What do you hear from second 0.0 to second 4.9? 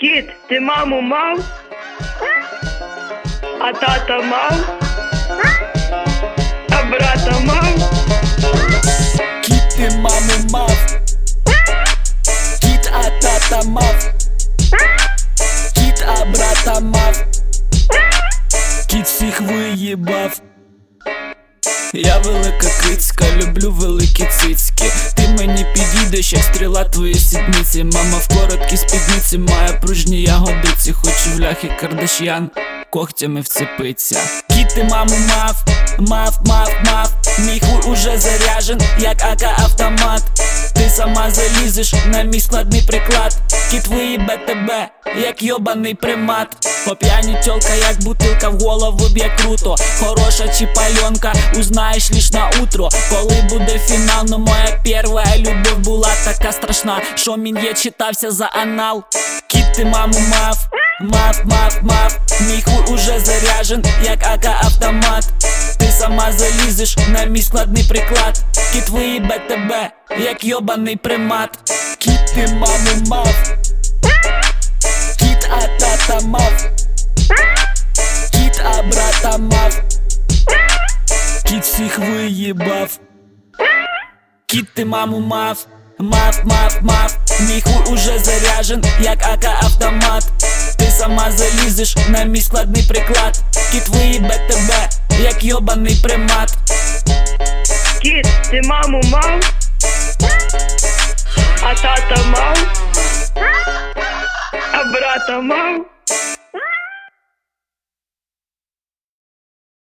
Кіт, ти маму мав? А тата мав?